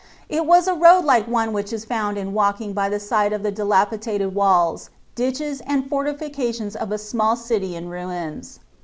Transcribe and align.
It 0.29 0.47
was 0.47 0.67
a 0.67 0.73
road 0.73 1.05
like 1.05 1.27
one 1.27 1.53
which 1.53 1.71
is 1.71 1.85
found 1.85 2.17
in 2.17 2.33
walking 2.33 2.73
by 2.73 2.89
the 2.89 2.99
side 2.99 3.33
of 3.33 3.43
the 3.43 3.51
dilapidated 3.51 4.33
walls, 4.33 4.89
ditches, 5.13 5.61
and 5.67 5.87
fortifications 5.87 6.75
of 6.75 6.91
a 6.91 6.97
small 6.97 7.35
city 7.35 7.75
in 7.75 7.87
ruins. 7.87 8.59